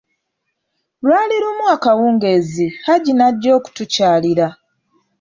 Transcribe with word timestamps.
Lwali 1.05 1.35
lumu, 1.43 1.63
akawungeezi, 1.75 2.65
Haji 2.85 3.11
n'ajja 3.15 3.49
okutukyalira. 3.57 4.47